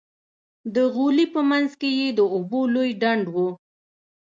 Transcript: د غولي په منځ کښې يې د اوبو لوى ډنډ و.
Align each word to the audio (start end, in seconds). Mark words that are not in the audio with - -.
د 0.75 0.75
غولي 0.93 1.25
په 1.33 1.41
منځ 1.49 1.69
کښې 1.79 1.89
يې 1.99 2.09
د 2.17 2.19
اوبو 2.33 2.61
لوى 2.73 2.91
ډنډ 3.01 3.25
و. 3.35 3.37